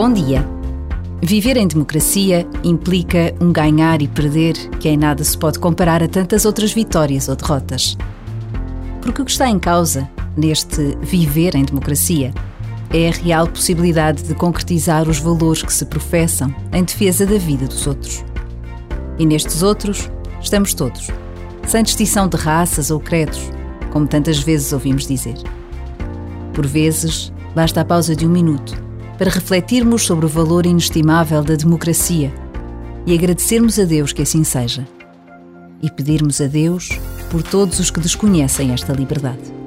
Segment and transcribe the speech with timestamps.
[0.00, 0.42] Bom dia.
[1.20, 6.08] Viver em democracia implica um ganhar e perder que em nada se pode comparar a
[6.08, 7.98] tantas outras vitórias ou derrotas.
[9.02, 12.32] Porque o que está em causa neste viver em democracia
[12.88, 17.66] é a real possibilidade de concretizar os valores que se professam em defesa da vida
[17.66, 18.24] dos outros.
[19.18, 20.10] E nestes outros
[20.40, 21.08] estamos todos,
[21.66, 23.50] sem distinção de raças ou credos,
[23.92, 25.36] como tantas vezes ouvimos dizer.
[26.54, 28.88] Por vezes, basta a pausa de um minuto
[29.20, 32.32] para refletirmos sobre o valor inestimável da democracia
[33.04, 34.88] e agradecermos a Deus que assim seja.
[35.82, 36.88] E pedirmos a Deus
[37.30, 39.59] por todos os que desconhecem esta liberdade.